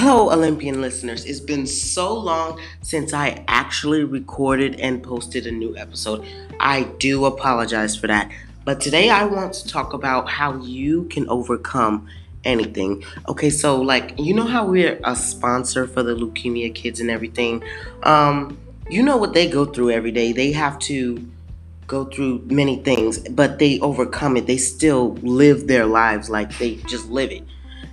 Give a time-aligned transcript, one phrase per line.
[0.00, 1.24] Hello, Olympian listeners.
[1.24, 6.24] It's been so long since I actually recorded and posted a new episode.
[6.60, 8.30] I do apologize for that.
[8.64, 12.06] But today I want to talk about how you can overcome
[12.44, 13.02] anything.
[13.28, 17.64] Okay, so like you know how we're a sponsor for the leukemia kids and everything.
[18.04, 18.56] Um,
[18.88, 20.30] you know what they go through every day.
[20.30, 21.28] They have to
[21.88, 24.46] go through many things, but they overcome it.
[24.46, 27.42] They still live their lives like they just live it.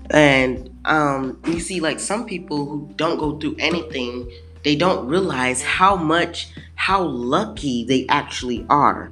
[0.10, 4.32] And um, you see, like some people who don't go through anything,
[4.64, 9.12] they don't realize how much, how lucky they actually are.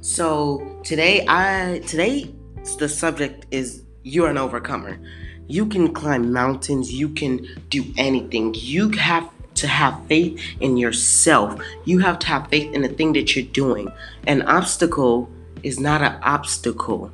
[0.00, 2.32] So today, I today
[2.78, 4.98] the subject is you're an overcomer.
[5.46, 6.92] You can climb mountains.
[6.92, 8.54] You can do anything.
[8.54, 11.60] You have to have faith in yourself.
[11.84, 13.90] You have to have faith in the thing that you're doing.
[14.26, 15.30] An obstacle
[15.62, 17.10] is not an obstacle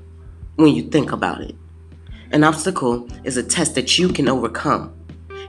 [0.57, 1.55] when you think about it.
[2.35, 4.93] An obstacle is a test that you can overcome.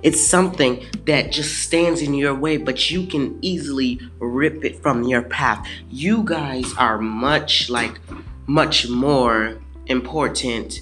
[0.04, 5.02] It's something that just stands in your way, but you can easily rip it from
[5.02, 5.68] your path.
[5.90, 8.00] You guys are much like
[8.46, 10.82] much more important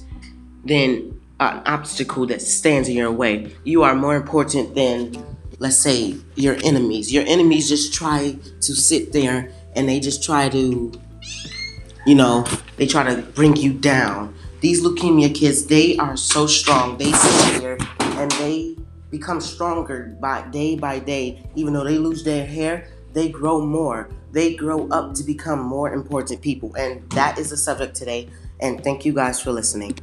[0.65, 3.55] than an obstacle that stands in your way.
[3.63, 5.15] You are more important than,
[5.59, 7.13] let's say, your enemies.
[7.13, 10.91] Your enemies just try to sit there and they just try to,
[12.05, 12.45] you know,
[12.75, 16.97] they try to bring you down these leukemia kids, they are so strong.
[16.97, 18.77] They sit here and they
[19.11, 21.43] become stronger by day by day.
[21.53, 24.09] Even though they lose their hair, they grow more.
[24.31, 26.73] They grow up to become more important people.
[26.75, 28.29] And that is the subject today.
[28.61, 29.99] And thank you guys for listening.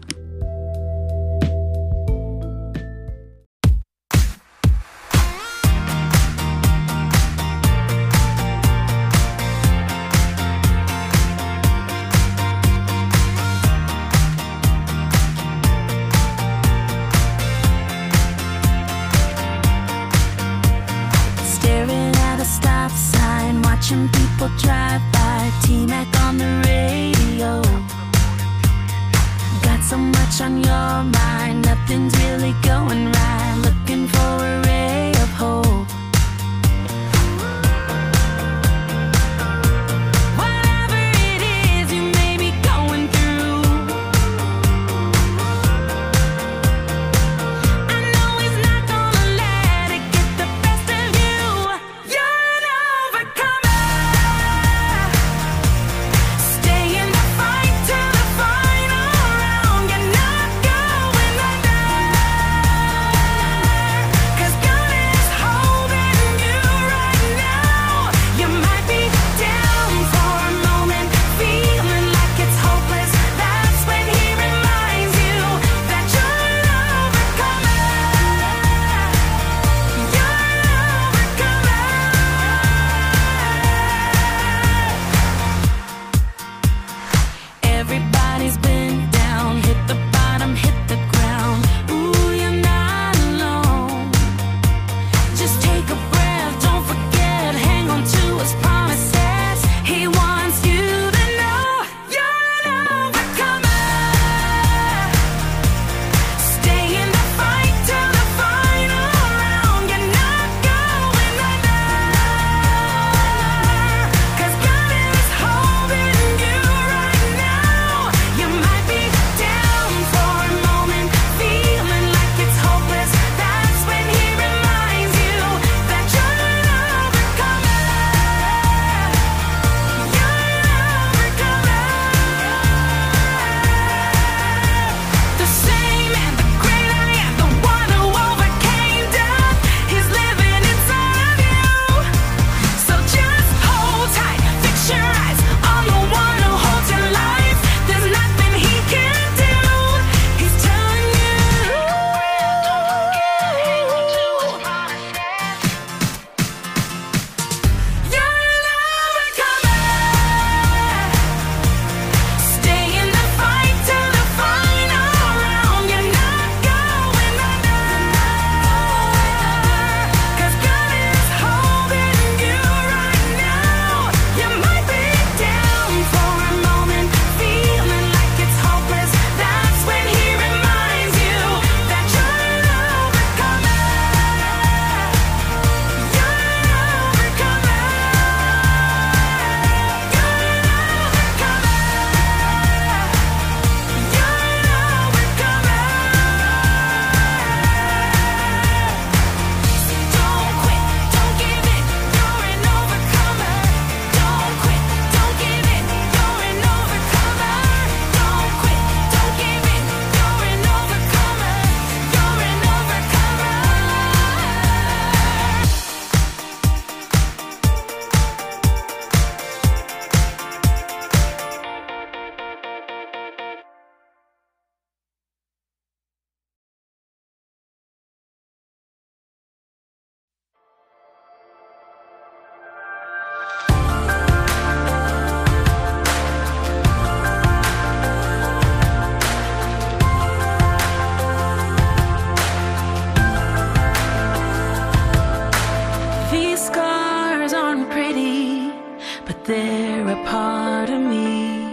[249.81, 251.65] they're a part of me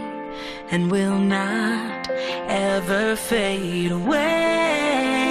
[0.71, 2.09] and will not
[2.47, 5.26] ever fade away.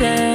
[0.00, 0.29] better